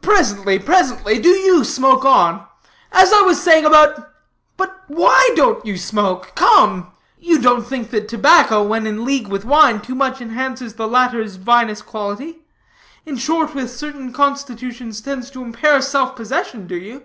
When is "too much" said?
9.80-10.20